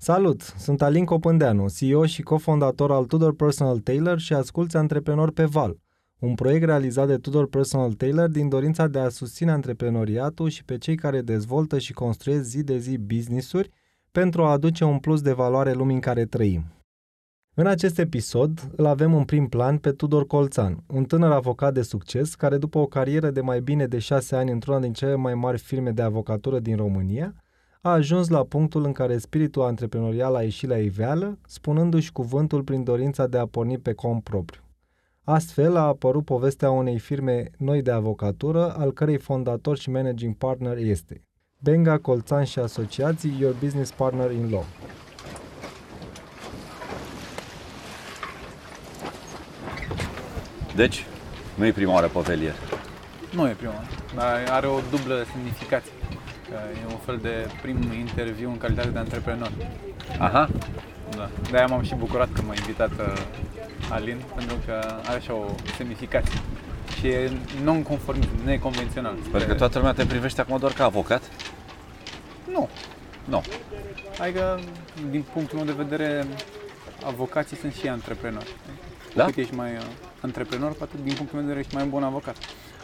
[0.00, 0.40] Salut!
[0.42, 5.76] Sunt Alin Copândeanu, CEO și cofondator al Tudor Personal Tailor și asculți Antreprenor pe Val,
[6.18, 10.78] un proiect realizat de Tudor Personal Tailor din dorința de a susține antreprenoriatul și pe
[10.78, 13.70] cei care dezvoltă și construiesc zi de zi business-uri
[14.12, 16.64] pentru a aduce un plus de valoare lumii în care trăim.
[17.54, 21.82] În acest episod îl avem în prim plan pe Tudor Colțan, un tânăr avocat de
[21.82, 25.34] succes care după o carieră de mai bine de șase ani într-una din cele mai
[25.34, 27.34] mari firme de avocatură din România,
[27.80, 32.84] a ajuns la punctul în care spiritul antreprenorial a ieșit la iveală, spunându-și cuvântul prin
[32.84, 34.60] dorința de a porni pe cont propriu.
[35.24, 40.76] Astfel a apărut povestea unei firme noi de avocatură, al cărei fondator și managing partner
[40.76, 41.22] este
[41.58, 44.64] Benga Colțan și Asociații, Your Business Partner in Law.
[50.76, 51.06] Deci,
[51.56, 52.54] nu e prima oară pe velier.
[53.34, 55.92] Nu e prima oară, dar are o dublă semnificație.
[56.48, 59.52] Că e un fel de prim interviu în calitate de antreprenor.
[60.18, 60.48] Aha.
[61.16, 61.28] Da.
[61.50, 63.18] De-aia m-am și bucurat că m-a invitat uh,
[63.90, 65.44] Alin, pentru că are așa o
[65.76, 66.40] semnificație.
[66.98, 67.30] Și e
[67.62, 69.14] non-conformist, neconvențional.
[69.24, 71.22] Sper că toată lumea te privește acum doar ca avocat.
[72.52, 72.68] Nu.
[73.24, 73.42] Nu.
[74.20, 74.60] Adică,
[75.10, 76.26] din punctul meu de vedere,
[77.06, 78.56] avocații sunt și antreprenori.
[79.14, 79.24] Da?
[79.24, 79.82] Cât ești mai uh,
[80.20, 82.36] antreprenor, cu atât din punctul meu de vedere ești mai bun avocat.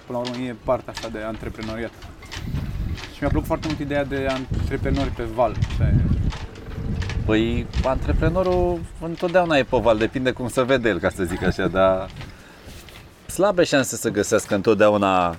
[0.06, 1.92] Până la urmă e partea asta de antreprenoriat.
[3.24, 4.26] Și mi-a plăcut foarte mult ideea de
[4.60, 5.54] antreprenori pe val.
[5.68, 5.94] Așa e.
[7.24, 11.66] Păi, antreprenorul întotdeauna e pe val, depinde cum se vede el, ca să zic așa,
[11.68, 12.08] dar
[13.26, 15.36] slabe șanse să găsească întotdeauna,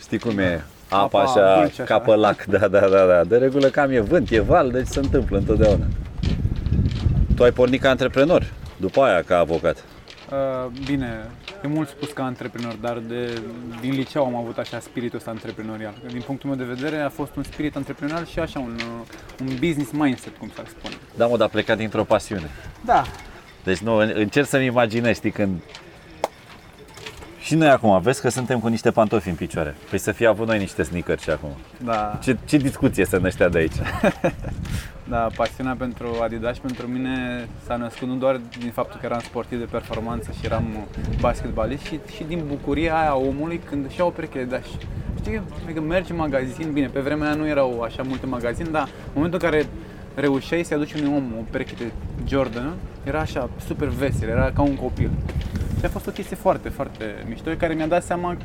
[0.00, 1.84] știi cum e, apa, Apa așa, dulce, așa.
[1.84, 3.24] ca pe lac, da, da, da, da.
[3.24, 5.84] De regulă cam e vânt, e val, deci se întâmplă întotdeauna.
[7.36, 9.84] Tu ai pornit ca antreprenor, după aia ca avocat.
[10.30, 11.30] Uh, bine,
[11.64, 13.40] e mult spus ca antreprenor, dar de,
[13.80, 15.94] din liceu am avut așa spiritul ăsta antreprenorial.
[16.06, 19.06] Din punctul meu de vedere a fost un spirit antreprenorial și așa un, uh,
[19.40, 20.94] un business mindset, cum s-ar spune.
[21.16, 22.50] Da, mă, dar plecat dintr-o pasiune.
[22.84, 23.02] Da,
[23.64, 25.60] Deci nu, încerc să-mi imaginez, știi, când...
[27.40, 29.76] Și noi acum, vezi că suntem cu niște pantofi în picioare.
[29.90, 31.50] Păi să fie avut noi niște sneakers și acum.
[31.84, 33.72] da, Ce, ce discuție să năștea de aici?
[35.12, 39.58] da, pasiunea pentru Adidas pentru mine s-a născut nu doar din faptul că eram sportiv
[39.58, 40.64] de performanță și eram
[41.20, 44.70] basketbalist, și, și din bucuria aia a omului când își ia o pereche de Adidas.
[45.20, 48.82] Știi, adică mergi în magazin, bine, pe vremea aia nu erau așa multe magazine, dar
[48.82, 49.66] în momentul în care
[50.14, 51.90] reușeai să-i aduci unui om o pereche de
[52.28, 52.72] Jordan,
[53.04, 55.10] era așa super vesel, era ca un copil.
[55.78, 58.36] Și a fost o chestie foarte, foarte mișto, care mi-a dat seama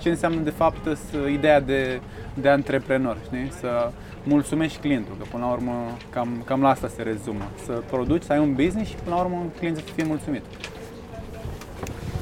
[0.00, 2.00] ce înseamnă de fapt să, ideea de,
[2.34, 3.52] de antreprenor, știi?
[3.60, 3.90] Să
[4.22, 5.72] mulțumești clientul, că până la urmă
[6.10, 7.44] cam, cam la asta se rezumă.
[7.64, 10.42] Să produci, să ai un business și până la urmă clientul să fie mulțumit.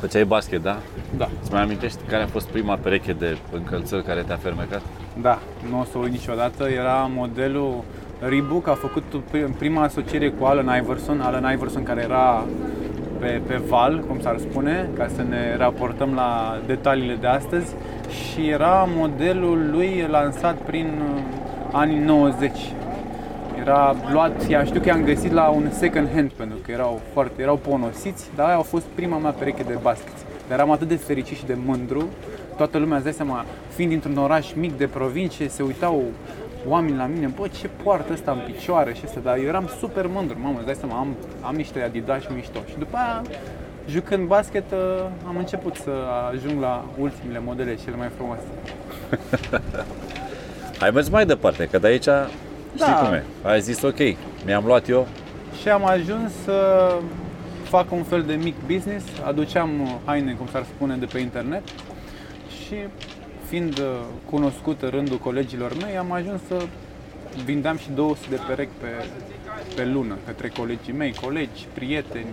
[0.00, 0.78] Făceai basket, da?
[1.16, 1.28] Da.
[1.42, 4.82] Îți mai amintești care a fost prima pereche de încălțări care te-a fermecat?
[5.20, 5.38] Da,
[5.70, 6.68] nu o să o uit niciodată.
[6.68, 7.84] Era modelul
[8.20, 12.44] Reebok, a făcut pri- prima asociere cu Allen Iverson, Allen Iverson care era
[13.24, 17.74] pe, pe val, cum s-ar spune, ca să ne raportăm la detaliile de astăzi
[18.10, 21.22] și era modelul lui lansat prin uh,
[21.72, 22.50] anii 90.
[23.60, 27.42] Era luat, ea știu că i-am găsit la un second hand pentru că erau foarte,
[27.42, 30.14] erau ponosiți, dar aia a fost prima mea pereche de basket.
[30.48, 32.08] Dar eram atât de fericit și de mândru,
[32.56, 36.02] toată lumea îți dai seama, fiind dintr-un oraș mic de provincie, se uitau
[36.69, 40.06] oameni la mine, bă, ce poartă ăsta în picioare și asta, dar eu eram super
[40.06, 42.58] mândru, mamă, îți dai seama, am, am niște Adidas mișto.
[42.69, 43.22] Și după aia,
[43.88, 45.91] jucând basket, uh, am început să
[46.32, 48.42] ajung la ultimele modele cele mai frumoase.
[50.80, 52.03] Ai mers mai departe, că de aici
[52.74, 52.92] știi Da.
[52.92, 53.24] cum e.
[53.42, 53.98] Ai zis ok,
[54.44, 55.06] mi-am luat eu.
[55.60, 56.88] Și am ajuns să
[57.62, 59.70] fac un fel de mic business, aduceam
[60.04, 61.62] haine, cum s-ar spune, de pe internet
[62.64, 62.74] și
[63.54, 63.84] fiind uh,
[64.31, 66.66] cunoscut în rândul colegilor mei, am ajuns să
[67.44, 68.87] vindeam și 200 de perechi pe,
[69.75, 72.26] pe lună către colegii mei, colegi, prieteni,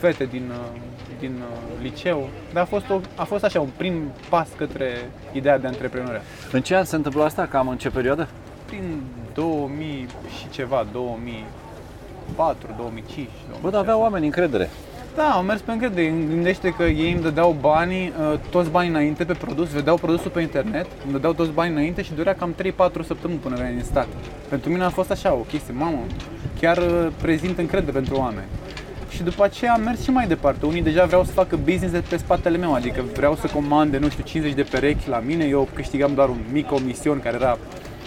[0.00, 0.80] fete din, uh,
[1.18, 2.28] din uh, liceu.
[2.52, 6.22] Dar a fost, o, a fost așa un prim pas către ideea de antreprenoriat.
[6.52, 7.46] În ce an se întâmplă asta?
[7.46, 8.28] Cam în ce perioadă?
[8.66, 9.02] Prin
[9.34, 10.06] 2000
[10.38, 13.28] și ceva, 2004, 2005.
[13.60, 14.70] Bă, dar aveau oameni încredere.
[15.16, 16.06] Da, am mers pe încredere.
[16.28, 20.40] Gândește că ei îmi dădeau banii, uh, toți banii înainte pe produs, vedeau produsul pe
[20.40, 24.06] internet, îmi dădeau toți banii înainte și durea cam 3-4 săptămâni până venea din stat.
[24.48, 25.98] Pentru mine a fost așa o chestie, mamă,
[26.60, 28.46] chiar uh, prezint încredere pentru oameni.
[29.08, 30.66] Și după aceea am mers și mai departe.
[30.66, 34.08] Unii deja vreau să facă business de pe spatele meu, adică vreau să comande, nu
[34.08, 37.58] știu, 50 de perechi la mine, eu câștigam doar un mic comision care era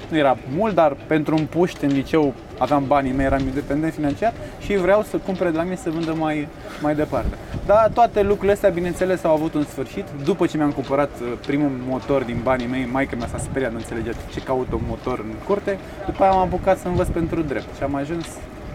[0.09, 4.33] nu era mult, dar pentru un puști în liceu aveam banii mei, eram independent financiar
[4.59, 6.47] și vreau să cumpere de la mine să vândă mai,
[6.81, 7.35] mai departe.
[7.65, 10.05] Dar toate lucrurile astea, bineînțeles, au avut un sfârșit.
[10.23, 13.77] După ce mi-am cumpărat uh, primul motor din banii mei, maica mea s-a speriat, nu
[13.77, 15.77] înțelegea ce caut un motor în curte.
[16.05, 18.25] După aia am apucat să învăț pentru drept și am ajuns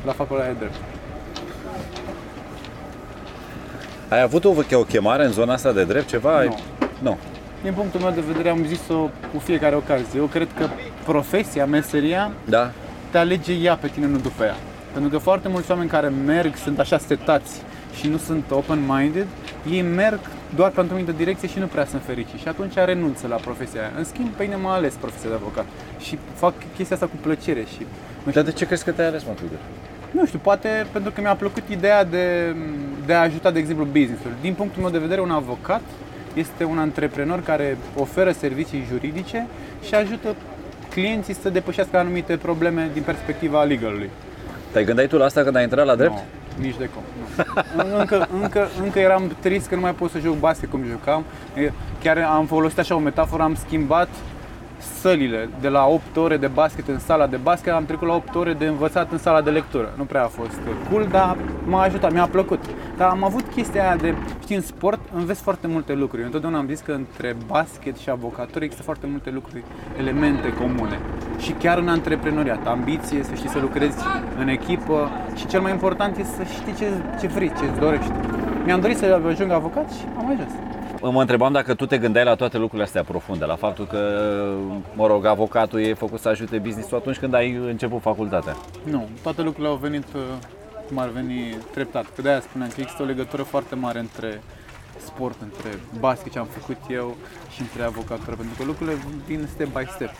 [0.04, 0.74] la facultatea de drept.
[4.08, 6.36] Ai avut o, o chemare în zona asta de drept, ceva?
[6.38, 6.56] Ai- Nu.
[7.02, 7.16] Nu.
[7.62, 8.94] Din punctul meu de vedere am zis-o
[9.32, 10.06] cu fiecare ocazie.
[10.20, 10.66] Eu cred că
[11.04, 12.70] profesia, meseria, Da?
[13.12, 14.56] Te alege ea pe tine, nu după ea.
[14.92, 17.60] Pentru că foarte mulți oameni care merg sunt așa setați
[17.98, 19.26] și nu sunt open-minded,
[19.70, 20.20] ei merg
[20.54, 23.80] doar pentru o anumită direcție și nu prea sunt fericiți și atunci renunță la profesia
[23.80, 23.90] aia.
[23.98, 25.64] În schimb, pe mine m-a ales profesia de avocat
[25.98, 27.86] și fac chestia asta cu plăcere și
[28.32, 29.58] Dar de ce crezi că te-ai ales, mă, Tudor?
[30.10, 32.56] nu știu, poate pentru că mi-a plăcut ideea de,
[33.06, 34.32] de a ajuta, de exemplu, business-ul.
[34.40, 35.82] Din punctul meu de vedere, un avocat
[36.34, 39.46] este un antreprenor care oferă servicii juridice
[39.86, 40.34] și ajută
[40.92, 44.10] clienții să depășească anumite probleme din perspectiva legalului.
[44.70, 46.12] Te-ai gândit tu la asta când ai intrat la drept?
[46.12, 46.22] Nu,
[46.60, 47.02] nici de cum.
[47.76, 47.98] Nu.
[48.00, 51.24] Încă, încă, încă eram trist că nu mai pot să joc basket cum jucam.
[51.56, 51.70] E,
[52.02, 54.08] Chiar am folosit așa o metaforă, am schimbat
[55.00, 58.34] sălile de la 8 ore de basket în sala de basket, am trecut la 8
[58.34, 59.92] ore de învățat în sala de lectură.
[59.96, 62.64] Nu prea a fost cool, dar m-a ajutat, mi-a plăcut.
[62.96, 66.20] Dar am avut chestia aia de, știi, în sport înveți foarte multe lucruri.
[66.20, 69.64] Eu întotdeauna am zis că între basket și avocatură există foarte multe lucruri,
[69.98, 70.98] elemente comune.
[71.38, 73.96] Și chiar în antreprenoriat, ambiție, să știi să lucrezi
[74.38, 76.86] în echipă și cel mai important este să știi ce,
[77.20, 78.10] ce vrei, ce îți dorești.
[78.64, 80.52] Mi-am dorit să ajung avocat și am ajuns.
[81.10, 84.32] Mă întrebam dacă tu te gândeai la toate lucrurile astea profunde, la faptul că,
[84.94, 88.56] mă rog, avocatul e făcut să ajute business-ul atunci când ai început facultatea.
[88.84, 90.22] Nu, toate lucrurile au venit uh,
[90.88, 92.06] cum ar veni treptat.
[92.14, 94.42] Că de-aia spuneam că există o legătură foarte mare între
[95.04, 97.16] sport, între basket ce am făcut eu
[97.50, 98.96] și între avocatură, pentru că lucrurile
[99.26, 100.10] vin step by step.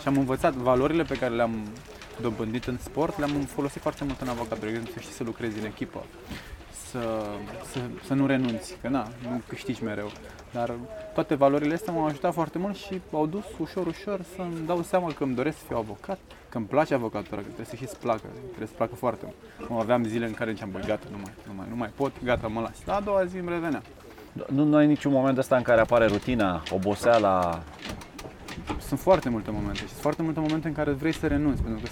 [0.00, 1.68] Și am învățat valorile pe care le-am
[2.20, 5.58] dobândit în sport, le-am folosit foarte mult în avocatură, de exemplu, să știi să lucrezi
[5.58, 6.04] în echipă,
[6.90, 7.24] să,
[7.70, 10.10] să, să nu renunți, că na, nu câștigi mereu.
[10.52, 10.74] Dar
[11.14, 15.12] toate valorile astea m-au ajutat foarte mult și au dus ușor, ușor să-mi dau seama
[15.12, 17.98] că îmi doresc să fiu avocat, că îmi place avocatura, că trebuie să și îți
[17.98, 19.70] placă, trebuie să placă foarte mult.
[19.70, 22.12] Mă aveam zile în care ziceam, băi, gata, nu mai, nu mai, nu mai pot,
[22.24, 22.84] gata, mă las.
[22.84, 23.82] La a doua zi îmi revenea.
[24.46, 27.62] Nu, nu ai niciun moment ăsta în care apare rutina, oboseala,
[28.86, 31.80] Sunt foarte multe momente și sunt foarte multe momente în care vrei să renunți, pentru
[31.82, 31.90] că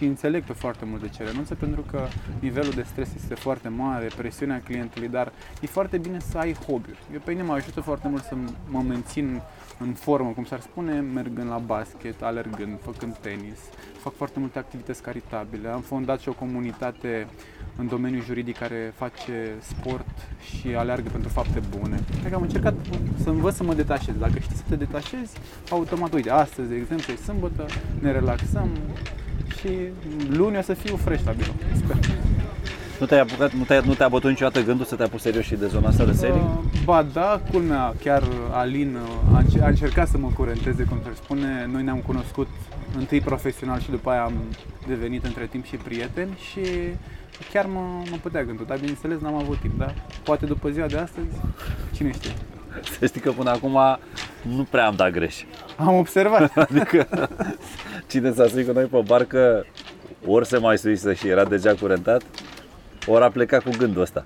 [0.00, 2.06] și înțeleg pe foarte mult de ce renunță, pentru că
[2.38, 6.88] nivelul de stres este foarte mare, presiunea clientului, dar e foarte bine să ai hobby
[7.12, 8.34] Eu pe mine mă ajută foarte mult să
[8.68, 9.40] mă mențin
[9.78, 13.58] în formă, cum s-ar spune, mergând la basket, alergând, făcând tenis,
[13.98, 15.68] fac foarte multe activități caritabile.
[15.68, 17.26] Am fondat și o comunitate
[17.76, 22.04] în domeniul juridic care face sport și aleargă pentru fapte bune.
[22.18, 22.74] Cred că am încercat
[23.22, 24.14] să învăț să mă detașez.
[24.14, 25.32] Dacă știi să te detașezi,
[25.70, 27.66] automat, uite, astăzi, de exemplu, e sâmbătă,
[27.98, 28.68] ne relaxăm
[29.60, 29.68] și
[30.36, 31.54] luni o să fiu fresh la birou.
[31.76, 31.96] Sper.
[33.00, 35.54] nu te-ai apucat, nu te-ai, nu te-a bătut niciodată gândul să te apuci serios și
[35.54, 36.42] de zona asta de sailing?
[36.44, 38.22] Uh, Ba da, culmea, chiar
[38.52, 41.68] Alin uh, a, înce- a încercat să mă curenteze, cum se spune.
[41.72, 42.48] Noi ne-am cunoscut
[42.98, 44.32] întâi profesional și după aia am
[44.86, 46.60] devenit între timp și prieteni și
[47.52, 47.80] chiar mă,
[48.10, 49.94] mă putea gândul, dar bineînțeles n-am avut timp, da?
[50.22, 51.26] Poate după ziua de astăzi,
[51.94, 52.32] cine știe.
[52.98, 53.78] Să știi că până acum
[54.42, 55.44] nu prea am dat greș.
[55.76, 56.56] Am observat.
[56.68, 57.28] Adică
[58.06, 59.66] cine s-a suit cu noi pe barcă,
[60.26, 62.22] ori se mai suise și era deja curentat,
[63.06, 64.22] ori a plecat cu gândul ăsta.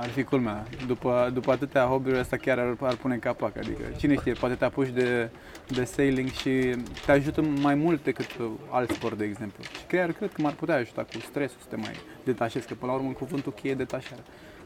[0.00, 0.64] Ar fi culmea.
[0.86, 3.56] După, după atâtea hobby-uri, asta chiar ar, ar pune capac.
[3.56, 5.30] Adică, cine știe, poate te apuci de,
[5.66, 6.74] de sailing și
[7.06, 8.26] te ajută mai mult decât
[8.70, 9.62] alt sport, de exemplu.
[9.62, 11.92] Și chiar cred că m-ar putea ajuta cu stresul să te mai
[12.24, 14.22] detașezi, că până la urmă cuvântul cheie e detașare.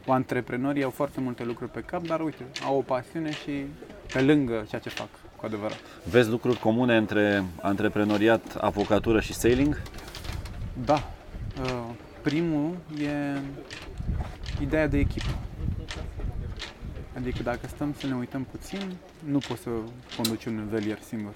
[0.07, 3.65] Antreprenorii au foarte multe lucruri pe cap, dar uite, au o pasiune și
[4.13, 5.79] pe lângă ceea ce fac, cu adevărat.
[6.09, 9.81] Vezi lucruri comune între antreprenoriat, avocatură și sailing?
[10.85, 11.11] Da.
[11.61, 11.89] Uh,
[12.23, 13.39] Primul e
[14.61, 15.39] ideea de echipă.
[17.17, 19.69] Adică dacă stăm să ne uităm puțin, nu poți să
[20.15, 21.33] conduci un velier singur.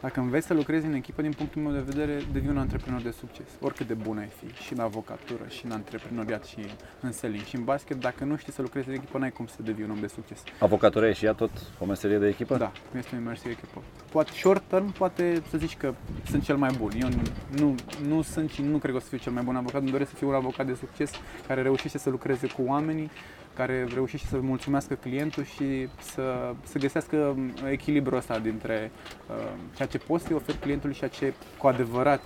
[0.00, 3.10] Dacă înveți să lucrezi în echipă, din punctul meu de vedere, devii un antreprenor de
[3.10, 3.46] succes.
[3.60, 6.58] Oricât de bun ai fi, și în avocatură, și în antreprenoriat, și
[7.00, 9.62] în selling, și în basket, dacă nu știi să lucrezi în echipă, n-ai cum să
[9.62, 10.42] devii un om de succes.
[10.58, 12.56] Avocatura e și ea tot o meserie de echipă?
[12.56, 13.82] Da, este o imersie echipă.
[14.10, 15.94] Poate short term, poate să zici că
[16.30, 16.90] sunt cel mai bun.
[17.00, 17.22] Eu nu,
[17.58, 17.74] nu,
[18.08, 19.80] nu sunt și nu cred că o să fiu cel mai bun avocat.
[19.80, 21.10] Îmi doresc să fiu un avocat de succes
[21.46, 23.10] care reușește să lucreze cu oamenii,
[23.54, 27.36] care reușește să mulțumească clientul și să, să găsească
[27.70, 28.90] echilibrul ăsta dintre
[29.30, 29.36] uh,
[29.76, 32.22] ceea ce poți să-i oferi clientului și ceea ce cu adevărat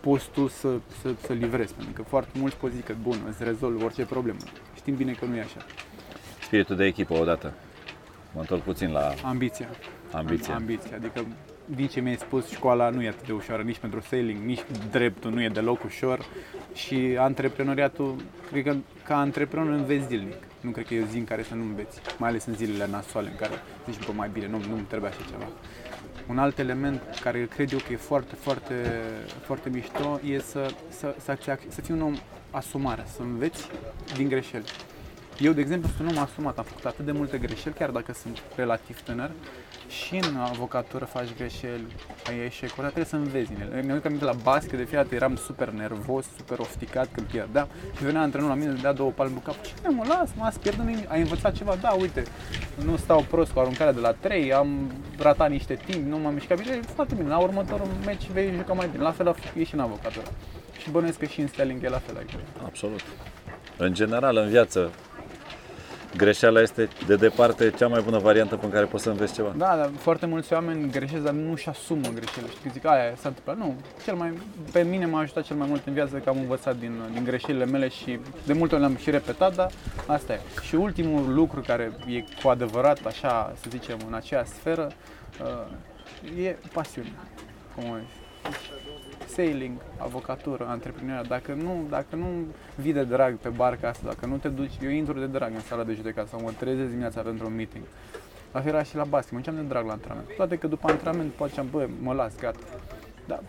[0.00, 0.68] poți tu să,
[1.00, 1.74] să, să livrezi.
[1.74, 4.38] Pentru că foarte mulți pot zic că bun, îți rezolv orice problemă.
[4.74, 5.66] Știm bine că nu e așa.
[6.42, 7.54] Spiritul de echipă odată.
[8.34, 9.68] Mă întorc puțin la Ambiția.
[10.12, 10.52] ambiție.
[10.52, 11.24] Ambiția, adică
[11.64, 15.30] din ce mi-ai spus, școala nu e atât de ușoară nici pentru sailing, nici dreptul
[15.30, 16.24] nu e deloc ușor
[16.74, 18.16] și antreprenoriatul,
[18.50, 20.36] cred că ca antreprenor înveți zilnic.
[20.60, 22.86] Nu cred că e o zi în care să nu înveți, mai ales în zilele
[22.90, 23.52] nasoale în care
[23.90, 25.48] zici, bă, mai bine, nu, nu-mi trebuie așa ceva.
[26.28, 28.74] Un alt element care cred eu că e foarte, foarte,
[29.42, 31.38] foarte mișto e să, să, să,
[31.68, 32.14] să fii un om
[32.50, 33.66] asumare, să înveți
[34.16, 34.64] din greșeli.
[35.40, 38.12] Eu, de exemplu, sunt un om asumat, am făcut atât de multe greșeli, chiar dacă
[38.12, 39.30] sunt relativ tânăr,
[39.88, 41.86] și în avocatură faci greșeli,
[42.28, 43.82] ai eșecuri, dar trebuie să înveți din ele.
[43.82, 48.20] Mi-am aminte la basket, de fiecare eram super nervos, super ofticat când pierdeam și venea
[48.20, 49.54] antrenorul la mine, îmi dea două palme cap.
[49.62, 51.76] Ce mă, las, mă, azi pierdut, ai învățat ceva?
[51.80, 52.22] Da, uite,
[52.84, 56.58] nu stau prost cu aruncarea de la 3, am ratat niște timp, nu m-am mișcat
[56.58, 57.28] bine, e foarte bine.
[57.28, 59.02] La următorul meci vei juca mai bine.
[59.02, 60.26] La fel e și în avocatură.
[60.78, 62.36] Și bănuiesc că și în styling e la fel aici.
[62.64, 63.02] Absolut.
[63.76, 64.90] În general, în viață,
[66.16, 69.54] greșeala este de departe cea mai bună variantă pe care poți să înveți ceva.
[69.56, 72.52] Da, dar foarte mulți oameni greșesc, dar nu și asumă greșelile.
[72.58, 73.56] Știi, zic, aia s-a întâmplat.
[73.56, 74.32] Nu, cel mai,
[74.72, 77.64] pe mine m-a ajutat cel mai mult în viață că am învățat din, din greșelile
[77.64, 79.70] mele și de multe ori le-am și repetat, dar
[80.06, 80.40] asta e.
[80.62, 84.90] Și ultimul lucru care e cu adevărat, așa, să zicem, în aceea sferă,
[85.42, 87.12] uh, e pasiune.
[87.74, 88.00] Cum
[89.26, 92.26] sailing, avocatură, antreprenoria, dacă nu, dacă nu
[92.74, 95.60] vii de drag pe barca asta, dacă nu te duci, eu intru de drag în
[95.60, 97.84] sala de judecată sau mă trezesc dimineața pentru un meeting.
[98.52, 100.28] La fel era și la basket, mă de drag la antrenament.
[100.36, 102.58] Toate că după antrenament poate am, bă, mă las, gata.
[103.26, 103.40] Da,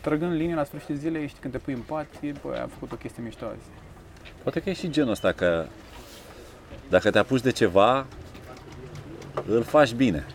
[0.00, 2.92] trăgând linie la sfârșitul zilei, știi, când te pui în pat, e, bă, am făcut
[2.92, 3.68] o chestie mișto azi.
[4.42, 5.66] Poate că e și genul ăsta că
[6.88, 8.06] dacă te apuci de ceva,
[9.46, 10.26] îl faci bine.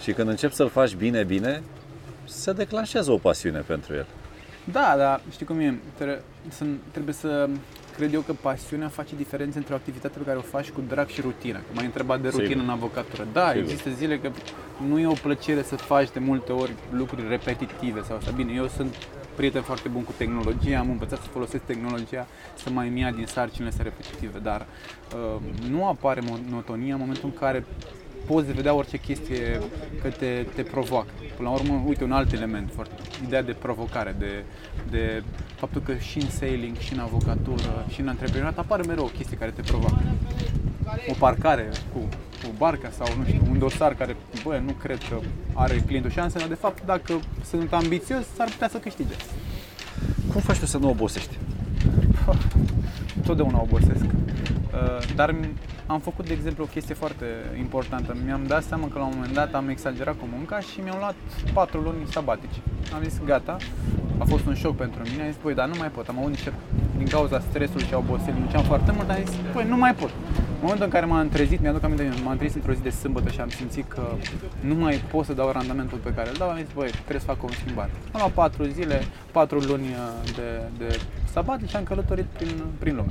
[0.00, 1.62] Și când începi să-l faci bine, bine,
[2.24, 4.06] se declanșează o pasiune pentru el.
[4.72, 7.48] Da, dar știi cum e, trebuie să, trebuie să
[7.96, 11.08] cred eu că pasiunea face diferență între o activitate pe care o faci cu drag
[11.08, 11.58] și rutina.
[11.58, 12.62] Că m-ai întrebat de rutină Sigur.
[12.62, 13.26] în avocatură.
[13.32, 13.62] Da, Sigur.
[13.62, 14.30] există zile că
[14.88, 18.30] nu e o plăcere să faci de multe ori lucruri repetitive sau așa.
[18.30, 18.94] Bine, eu sunt
[19.34, 23.68] prieten foarte bun cu tehnologia, am învățat să folosesc tehnologia să mai ia din sarcinile
[23.68, 24.66] astea repetitive, dar
[25.14, 25.40] uh,
[25.70, 27.64] nu apare monotonia în momentul în care
[28.26, 29.60] poți vedea orice chestie
[30.02, 31.08] că te, te provoacă.
[31.36, 32.94] Până la urmă, uite, un alt element, foarte,
[33.26, 34.44] ideea de provocare, de,
[34.90, 35.22] de
[35.54, 39.36] faptul că și în sailing, și în avocatură, și în antreprenoriat apare mereu o chestie
[39.36, 40.02] care te provoacă.
[41.08, 41.98] O parcare cu,
[42.42, 45.18] cu barca sau, nu știu, un dosar care, bă, nu cred că
[45.52, 49.14] are clientul șanse, dar de fapt, dacă sunt ambițios, s-ar putea să câștige.
[50.32, 51.38] Cum faci tu să nu obosești?
[53.26, 54.04] Totdeauna obosesc.
[54.04, 55.34] Uh, dar
[55.86, 57.24] am făcut, de exemplu, o chestie foarte
[57.58, 58.16] importantă.
[58.24, 61.14] Mi-am dat seama că la un moment dat am exagerat cu munca și mi-am luat
[61.52, 62.60] 4 luni sabatici.
[62.94, 63.56] Am zis, gata,
[64.18, 65.22] a fost un șoc pentru mine.
[65.22, 66.08] Am zis, păi, dar nu mai pot.
[66.08, 66.52] Am avut niște,
[66.96, 70.10] din cauza stresului și a oboselii, munceam foarte mult, am zis, păi, nu mai pot.
[70.38, 73.40] În momentul în care m-am trezit, mi-aduc aminte, m-am trezit într-o zi de sâmbătă și
[73.40, 74.02] am simțit că
[74.60, 77.26] nu mai pot să dau randamentul pe care îl dau, am zis, băi, trebuie să
[77.26, 77.90] fac o schimbare.
[78.12, 79.86] Am luat 4 zile, 4 luni
[80.34, 80.98] de, de
[81.32, 83.10] sabatici și am călătorit prin, prin lume.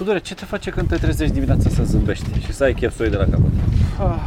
[0.00, 3.08] Tudore, ce te face când te trezești dimineața să zâmbești și să ai chef să
[3.08, 3.50] de la capăt?
[3.98, 4.20] Ah,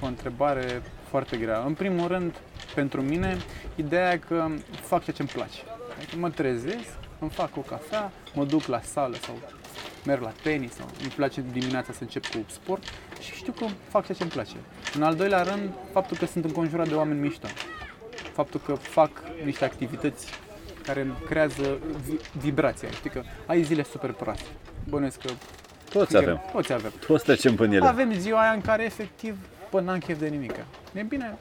[0.00, 1.62] o întrebare foarte grea.
[1.66, 2.34] În primul rând,
[2.74, 3.36] pentru mine,
[3.74, 4.46] ideea e că
[4.82, 5.58] fac ceea ce îmi place.
[5.96, 9.34] Adică mă trezesc, îmi fac o cafea, mă duc la sală sau
[10.04, 12.82] merg la tenis sau îmi place dimineața să încep cu sport
[13.20, 14.56] și știu că fac ceea ce îmi place.
[14.94, 17.46] În al doilea rând, faptul că sunt înconjurat de oameni mișto.
[18.32, 19.10] Faptul că fac
[19.44, 20.26] niște activități
[20.82, 21.78] care îmi creează
[22.38, 22.90] vibrația.
[22.90, 24.48] Știi că ai zile super proaste
[24.88, 25.30] bănuiesc că
[25.90, 26.42] toți avem.
[26.52, 26.92] Toți avem.
[27.06, 27.86] Toți trecem până ele.
[27.86, 29.36] Avem ziua aia în care efectiv
[29.70, 30.54] până n-am chef de nimic.
[30.92, 31.38] E bine,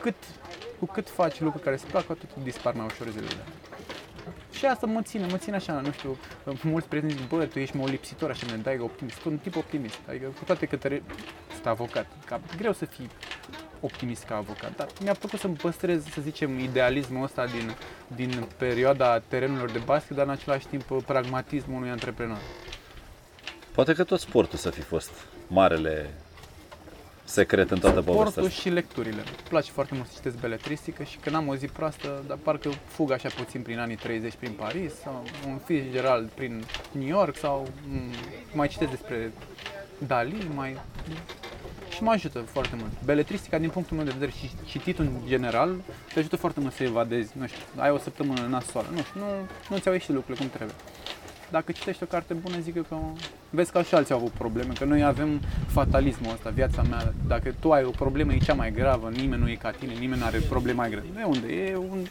[0.00, 0.14] cât,
[0.78, 3.42] cu cât faci lucruri care îți plac, atât dispar mai ușor zilele.
[4.52, 6.16] Și asta mă ține, mă ține așa, nu știu,
[6.62, 9.20] mulți prieteni zic, bă, tu ești mă lipsitor, așa, mi dai optimist.
[9.20, 11.00] Sunt un tip optimist, adică cu toate că te
[11.52, 13.08] sunt avocat, ca, greu să fii
[13.84, 17.74] optimist ca avocat, dar mi-a plăcut să-mi păstrez, să zicem, idealismul ăsta din,
[18.16, 22.38] din perioada terenurilor de basket, dar în același timp pragmatismul unui antreprenor.
[23.74, 25.10] Poate că tot sportul să fi fost
[25.46, 26.10] marele
[27.24, 29.16] secret în toată povestea Sportul și lecturile.
[29.16, 32.68] Îmi place foarte mult să citesc beletristică și când am o zi proastă, dar parcă
[32.86, 37.68] fug așa puțin prin anii 30 prin Paris sau un Fitzgerald prin New York sau
[38.52, 39.32] mai citesc despre
[40.06, 40.80] Dali, mai
[41.94, 42.90] și mă ajută foarte mult.
[43.04, 45.70] Beletristica, din punctul meu de vedere, și cititul în general,
[46.12, 49.26] te ajută foarte mult să evadezi, nu știu, ai o săptămână nasoală, nu știu, nu,
[49.70, 50.76] nu ți-au ieșit lucrurile cum trebuie.
[51.50, 52.96] Dacă citești o carte bună, zic eu că
[53.50, 57.54] vezi că și alții au avut probleme, că noi avem fatalismul ăsta, viața mea, dacă
[57.60, 60.26] tu ai o problemă, e cea mai gravă, nimeni nu e ca tine, nimeni nu
[60.26, 61.06] are probleme mai grave.
[61.14, 61.54] De unde?
[61.54, 62.06] E un...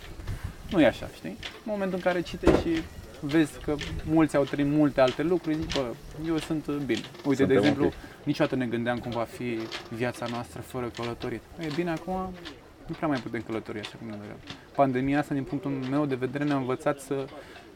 [0.69, 1.37] Nu e așa, știi?
[1.39, 2.81] În momentul în care citești și
[3.19, 5.85] vezi că mulți au trăit multe alte lucruri, zic, bă,
[6.27, 7.01] eu sunt bine.
[7.25, 7.97] Uite, Suntem de exemplu, okay.
[8.23, 9.59] Niciodată ne gândeam cum va fi
[9.89, 11.41] viața noastră fără călătorit.
[11.59, 12.33] E bine, acum
[12.85, 14.37] nu prea mai putem călători așa cum ne doream.
[14.75, 17.25] Pandemia asta, din punctul meu de vedere, ne-a învățat să,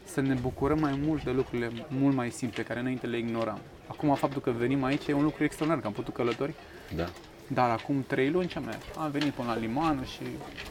[0.04, 3.58] să ne bucurăm mai mult de lucrurile mult mai simple, care înainte le ignoram.
[3.86, 6.52] Acum, faptul că venim aici e un lucru extraordinar, că am putut călători,
[6.96, 7.04] Da.
[7.46, 8.76] dar acum trei luni ce am mers?
[8.98, 10.22] Am venit până la limană și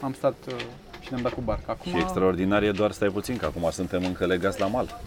[0.01, 0.55] am stat uh,
[0.99, 1.71] și ne-am dat cu barca.
[1.71, 4.99] Acum, Și extraordinar e doar, stai puțin, că acum suntem încă legați la mal.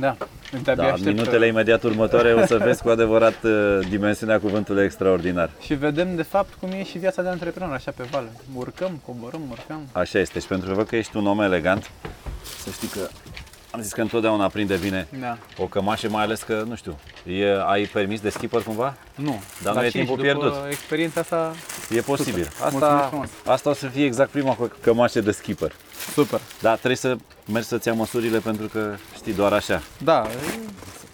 [0.00, 0.16] Da,
[0.62, 4.84] de-abia Da, aștept, uh, minutele imediat următoare o să vezi cu adevărat uh, dimensiunea cuvântului
[4.84, 5.50] extraordinar.
[5.60, 8.24] Și vedem de fapt cum e și viața de antreprenor, așa pe val.
[8.54, 9.80] Urcăm, coborâm, urcăm.
[9.92, 11.90] Așa este și pentru că văd că ești un om elegant,
[12.62, 13.00] să știi că
[13.70, 15.36] am zis că întotdeauna prinde bine Da.
[15.58, 18.94] o cămașă, mai ales că, nu știu, e, ai permis de skipper cumva?
[19.14, 19.42] Nu.
[19.62, 20.54] Dar nu e și timpul după pierdut.
[20.70, 21.52] experiența asta,
[21.90, 22.42] E posibil.
[22.44, 22.58] Super.
[22.70, 23.28] Mulțumesc Asta, frumos.
[23.46, 25.72] asta o să fie exact prima că- cămașă de skipper.
[26.12, 26.40] super.
[26.60, 27.16] Dar trebuie să
[27.52, 30.26] mergi să-ți ia măsurile pentru că știi doar așa, Da,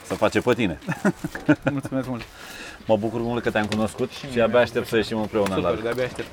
[0.07, 0.79] să face pe tine.
[1.73, 2.23] mulțumesc mult.
[2.87, 6.05] Mă bucur mult că te-am cunoscut și abia aștept să ieșim împreună la Super, de-abia
[6.05, 6.29] aștept.